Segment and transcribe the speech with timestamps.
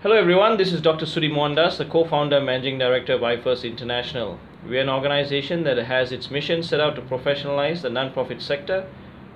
[0.00, 1.06] Hello everyone, this is Dr.
[1.06, 4.38] Sudi Mohandas, the co-founder and managing director of iFirst International.
[4.64, 8.86] We are an organization that has its mission set out to professionalize the non-profit sector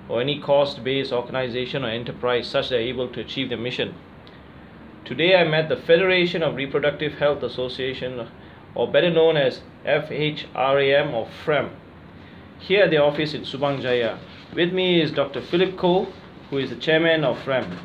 [0.07, 3.93] or any cost-based organization or enterprise such that they are able to achieve their mission.
[5.03, 8.29] Today I'm at the Federation of Reproductive Health Association
[8.73, 11.71] or better known as FRHAM or FREM
[12.59, 14.17] here at the office in Subang Jaya.
[14.55, 15.41] With me is Dr.
[15.41, 16.07] Philip Koh
[16.49, 17.79] who is the chairman of FREM.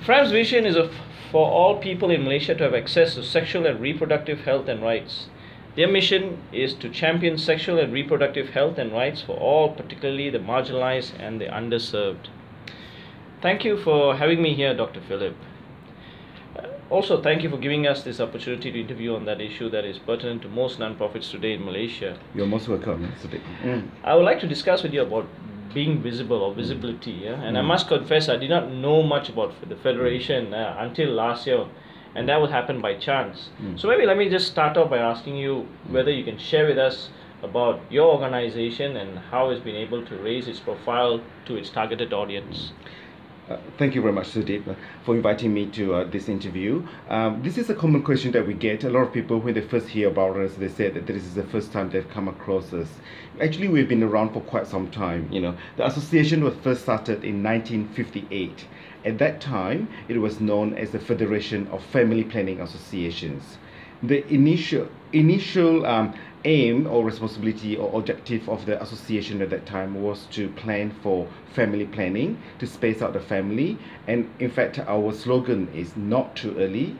[0.00, 0.90] FREM's vision is a
[1.34, 5.26] for all people in Malaysia to have access to sexual and reproductive health and rights.
[5.74, 10.38] Their mission is to champion sexual and reproductive health and rights for all, particularly the
[10.38, 12.28] marginalized and the underserved.
[13.42, 15.00] Thank you for having me here, Dr.
[15.00, 15.34] Philip.
[16.56, 19.84] Uh, also, thank you for giving us this opportunity to interview on that issue that
[19.84, 22.16] is pertinent to most nonprofits today in Malaysia.
[22.32, 23.42] You're most welcome, Sadiq.
[23.64, 23.88] Mm.
[24.04, 25.26] I would like to discuss with you about
[25.74, 27.10] being visible or visibility.
[27.26, 27.42] Yeah?
[27.42, 27.66] And I Mm.
[27.66, 31.64] must confess, I did not know much about the federation uh, until last year,
[32.14, 33.50] and that would happen by chance.
[33.60, 33.78] Mm.
[33.78, 36.78] So maybe let me just start off by asking you whether you can share with
[36.78, 37.10] us
[37.42, 42.12] about your organization and how it's been able to raise its profile to its targeted
[42.12, 42.72] audience.
[43.46, 46.82] Uh, thank you very much, Sudeep, uh, for inviting me to uh, this interview.
[47.10, 48.84] Um, this is a common question that we get.
[48.84, 51.34] A lot of people, when they first hear about us, they say that this is
[51.34, 52.88] the first time they've come across us.
[53.42, 55.28] Actually, we've been around for quite some time.
[55.30, 58.64] You know, the association was first started in 1958.
[59.04, 63.58] At that time, it was known as the Federation of Family Planning Associations.
[64.06, 66.12] The initial initial um,
[66.44, 71.26] aim or responsibility or objective of the association at that time was to plan for
[71.54, 76.54] family planning, to space out the family, and in fact, our slogan is not too
[76.58, 76.98] early,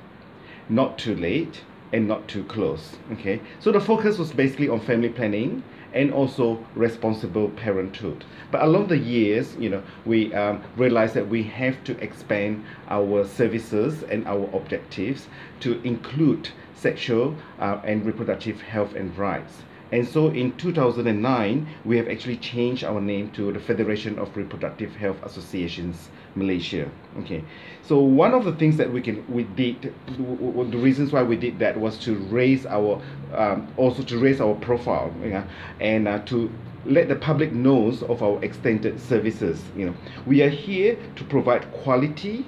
[0.70, 2.96] not too late, and not too close.
[3.12, 5.62] Okay, so the focus was basically on family planning
[5.94, 8.24] and also responsible parenthood.
[8.50, 13.24] But along the years, you know, we um, realized that we have to expand our
[13.24, 15.28] services and our objectives
[15.60, 19.62] to include sexual uh, and reproductive health and rights.
[19.92, 24.96] And so in 2009, we have actually changed our name to the Federation of Reproductive
[24.96, 26.90] Health Associations Malaysia.
[27.20, 27.44] Okay,
[27.82, 31.58] so one of the things that we can we did, the reasons why we did
[31.60, 33.00] that was to raise our
[33.34, 35.44] um, also to raise our profile, yeah,
[35.80, 36.50] and uh, to
[36.86, 39.62] let the public knows of our extended services.
[39.76, 39.94] You know,
[40.26, 42.46] we are here to provide quality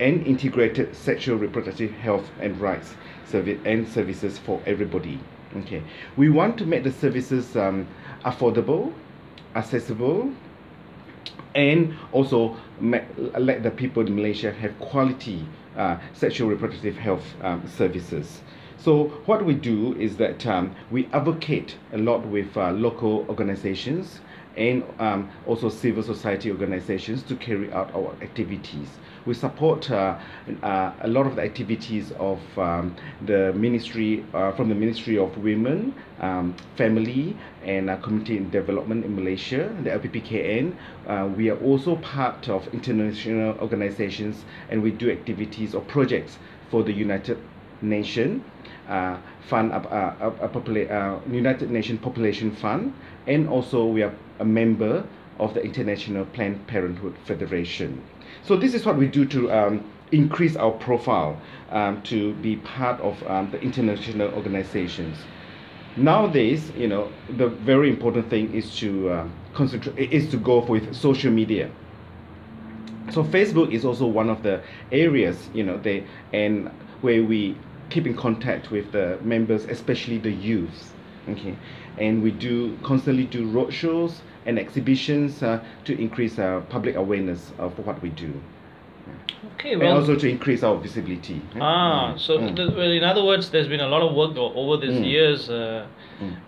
[0.00, 2.94] and integrated sexual reproductive health and rights
[3.26, 5.20] service and services for everybody.
[5.56, 5.82] Okay,
[6.16, 7.86] we want to make the services um,
[8.24, 8.92] affordable,
[9.54, 10.30] accessible,
[11.54, 12.56] and also
[13.38, 18.42] let the people in Malaysia have quality uh, sexual reproductive health um, services.
[18.78, 24.20] So what we do is that um, we advocate a lot with uh, local organizations
[24.56, 28.88] and um, also civil society organizations to carry out our activities.
[29.26, 30.18] We support uh,
[30.62, 32.94] uh, a lot of the activities of um,
[33.24, 39.74] the ministry, uh, from the Ministry of Women, um, Family and Community Development in Malaysia,
[39.82, 41.36] the LPPKN.
[41.36, 46.38] We are also part of international organizations and we do activities or projects
[46.70, 47.38] for the United
[47.82, 48.42] Nations
[48.88, 52.94] uh, Fund, uh, United Nations Population Fund,
[53.26, 55.04] and also we are a member
[55.38, 58.02] of the International Planned Parenthood Federation.
[58.44, 63.00] So this is what we do to um, increase our profile um, to be part
[63.00, 65.18] of um, the international organizations.
[65.96, 70.94] Nowadays, you know, the very important thing is to uh, concentrate is to go with
[70.94, 71.70] social media.
[73.12, 74.60] So facebook is also one of the
[74.90, 76.68] areas you know they and
[77.02, 77.56] where we
[77.88, 80.92] keep in contact with the members especially the youths.
[81.28, 81.56] Okay.
[81.98, 87.78] And we do constantly do roadshows and exhibitions uh, to increase uh, public awareness of
[87.86, 88.32] what we do
[89.54, 93.24] Okay, and also to increase our visibility Ah, Mm, so mm, the, well, in other
[93.24, 95.10] words, there's been a lot of work o- over these Mm.
[95.10, 95.50] years.
[95.50, 95.86] Uh,
[96.20, 96.30] mm.
[96.30, 96.45] uh,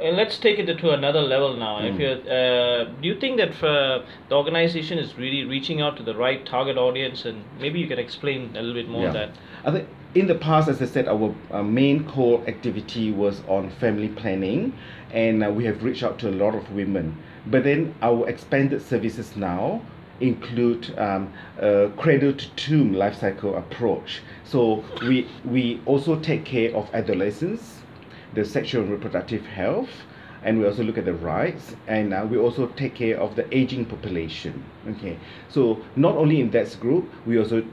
[0.00, 1.78] and let's take it to another level now.
[1.80, 2.00] If Mm.
[2.00, 6.14] you uh, do you think that uh, the organization is really reaching out to the
[6.14, 9.26] right target audience, and maybe you can explain a little bit more of Yeah.
[9.26, 9.30] that.
[9.64, 13.70] I think in the past, as I said, our uh, main core activity was on
[13.70, 14.72] family planning,
[15.12, 17.16] and uh, we have reached out to a lot of women.
[17.46, 19.80] But then our expanded services now
[20.20, 24.20] include um, a cradle to tomb life cycle approach.
[24.44, 27.82] So we we also take care of adolescents,
[28.34, 29.90] the sexual and reproductive health,
[30.42, 33.56] and we also look at the rights and uh, we also take care of the
[33.56, 35.18] aging population okay?
[35.48, 37.64] So not only in that group we also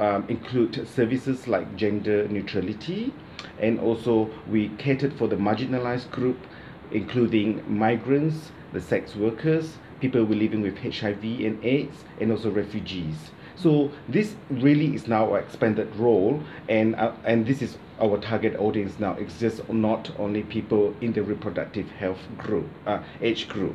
[0.00, 3.12] um, include services like gender neutrality
[3.60, 6.38] and also we catered for the marginalized group
[6.90, 13.30] including migrants the sex workers people who living with hiv and aids and also refugees
[13.60, 18.54] So this really is now our expanded role, and uh, and this is our target
[18.56, 19.16] audience now.
[19.40, 23.74] Just not only people in the reproductive health group, uh, age group.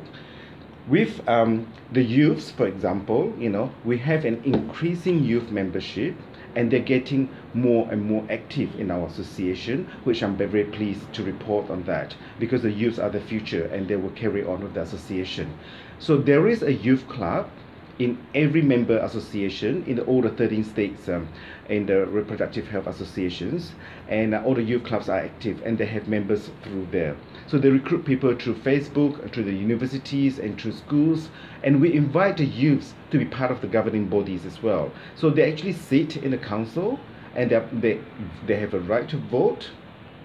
[0.88, 6.14] With um, the youths, for example, you know, we have an increasing youth membership
[6.56, 11.22] and they're getting more and more active in our association, which I'm very pleased to
[11.22, 14.74] report on that because the youths are the future and they will carry on with
[14.74, 15.58] the association.
[15.98, 17.48] So there is a youth club
[17.98, 21.28] in every member association in the, all the 13 states um,
[21.68, 23.72] in the reproductive health associations
[24.08, 27.16] and uh, all the youth clubs are active and they have members through there.
[27.46, 31.28] So they recruit people through facebook through the universities and through schools
[31.62, 34.90] and we invite the youths to be part of the governing bodies as well.
[35.14, 36.98] So they actually sit in the council
[37.36, 38.00] and they, they,
[38.46, 39.70] they have a right to vote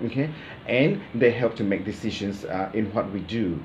[0.03, 0.33] okay
[0.65, 3.59] and they help to make decisions uh, in what we do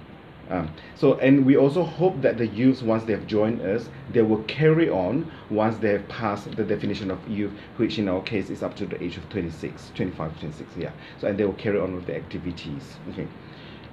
[0.50, 4.22] um, so, and we also hope that the youths, once they have joined us, they
[4.22, 8.50] will carry on once they have passed the definition of youth, which in our case
[8.50, 10.90] is up to the age of 26, 25, 26, yeah.
[11.20, 12.96] So, and they will carry on with the activities.
[13.10, 13.26] Okay.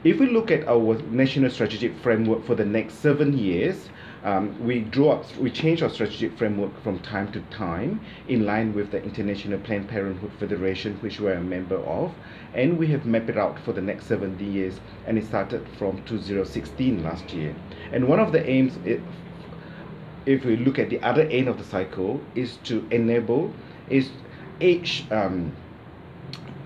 [0.04, 3.90] If we look at our national strategic framework for the next seven years,
[4.24, 8.74] um, we draw up, we change our strategic framework from time to time in line
[8.74, 12.14] with the International Planned Parenthood Federation, which we're a member of,
[12.54, 16.04] and we have mapped it out for the next 70 years, and it started from
[16.06, 17.56] 2016 last year.
[17.92, 18.78] And one of the aims,
[20.26, 23.52] if we look at the other end of the cycle, is to enable
[23.90, 24.10] is
[24.62, 25.52] age um,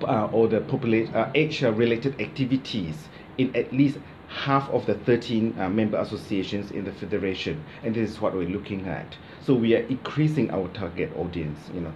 [0.03, 3.97] uh, or the population uh, age-related activities in at least
[4.35, 8.49] half of the 13 uh, member associations in the federation and this is what we're
[8.49, 9.15] looking at.
[9.41, 11.93] So we are increasing our target audience you know.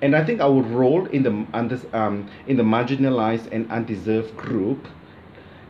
[0.00, 4.86] And i think our role in the under, um, in the marginalized and undeserved group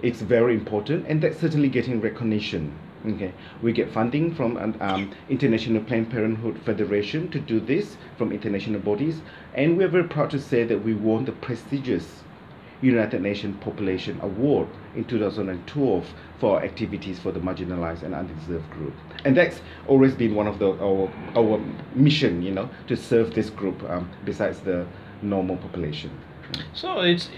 [0.03, 2.73] it's very important and that's certainly getting recognition
[3.07, 3.33] okay?
[3.63, 9.23] We get funding from um, international planned parenthood federation to do this from international bodies
[9.55, 12.23] and we're very proud to say that we won the prestigious
[12.83, 16.07] United Nations Population Award in 2012
[16.39, 18.95] for activities for the marginalized and undeserved group.
[19.25, 21.61] And that's always been one of the our, our
[21.95, 24.87] mission, you know, to serve this group um, besides the
[25.23, 26.11] normal population.
[26.73, 27.29] So it's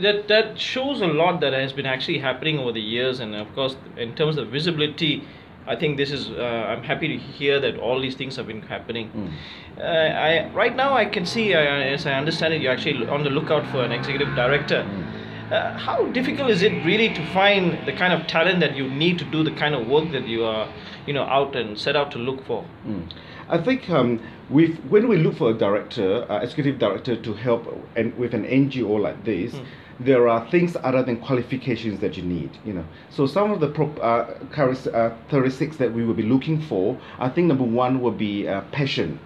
[0.00, 3.52] that that shows a lot that has been actually happening over the years, and of
[3.54, 5.26] course, in terms of visibility,
[5.66, 6.30] I think this is.
[6.30, 9.10] Uh, I'm happy to hear that all these things have been happening.
[9.10, 9.32] Mm.
[9.78, 13.24] Uh, I right now I can see, uh, as I understand it, you're actually on
[13.24, 14.82] the lookout for an executive director.
[14.82, 15.25] Mm.
[15.50, 19.18] Uh, how difficult is it really to find the kind of talent that you need
[19.18, 20.68] to do the kind of work that you are,
[21.06, 22.64] you know, out and set out to look for?
[22.84, 23.12] Mm.
[23.48, 28.16] I think um, when we look for a director, uh, executive director, to help and
[28.18, 29.62] with an NGO like this hmm
[29.98, 33.68] there are things other than qualifications that you need you know so some of the
[33.68, 38.46] pro- uh, characteristics that we will be looking for i think number one will be
[38.46, 39.18] uh, passion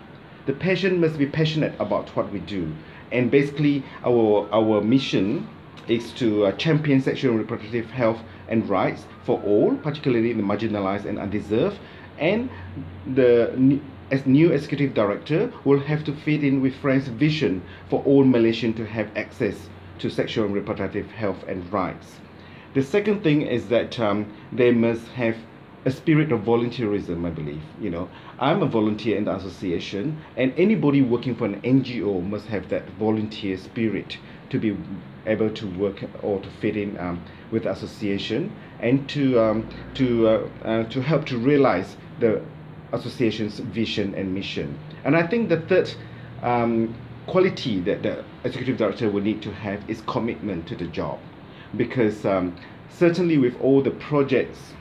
[0.46, 2.72] the passion must be passionate about what we do
[3.10, 5.48] and basically our our mission
[5.88, 11.04] is to uh, champion sexual and reproductive health and rights for all particularly the marginalized
[11.04, 11.78] and undeserved
[12.18, 12.50] and
[13.14, 13.80] the
[14.10, 18.76] as new executive director will have to fit in with FREM's vision for all Malaysians
[18.76, 19.68] to have access
[20.00, 22.16] to sexual and reproductive health and rights.
[22.74, 25.36] The second thing is that um, they must have
[25.84, 27.62] a spirit of volunteerism, I believe.
[27.80, 28.08] You know,
[28.38, 32.88] I'm a volunteer in the association, and anybody working for an NGO must have that
[32.90, 34.18] volunteer spirit
[34.50, 34.76] to be
[35.26, 40.48] able to work or to fit in um, with association and to um, to uh,
[40.64, 42.42] uh, to help to realize the
[42.92, 44.78] association's vision and mission.
[45.04, 45.92] And I think the third
[46.42, 46.94] um,
[47.26, 51.18] quality that the executive director will need to have is commitment to the job
[51.76, 52.56] because um,
[52.88, 54.72] certainly with all the projects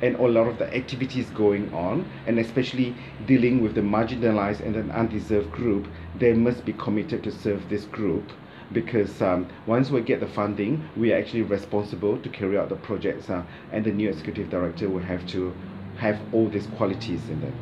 [0.00, 2.94] and a lot of the activities going on and especially
[3.26, 7.84] dealing with the marginalized and an undeserved group they must be committed to serve this
[7.84, 8.30] group
[8.72, 12.76] because um, once we get the funding we are actually responsible to carry out the
[12.76, 15.54] projects uh, and the new executive director will have to
[15.96, 17.54] have all these qualities in them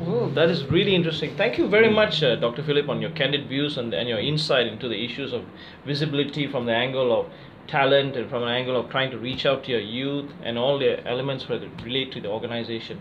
[0.00, 1.36] well, that is really interesting.
[1.36, 2.62] Thank you very much, uh, Dr.
[2.62, 5.44] Philip, on your candid views and, and your insight into the issues of
[5.84, 7.26] visibility from the angle of
[7.66, 10.78] talent and from an angle of trying to reach out to your youth and all
[10.78, 13.00] the elements that relate to the organization.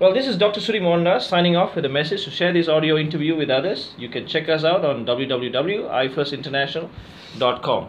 [0.00, 0.60] Well, this is Dr.
[0.60, 3.94] Suri Mohandas signing off with a message to share this audio interview with others.
[3.96, 7.88] You can check us out on www.ifirstinternational.com.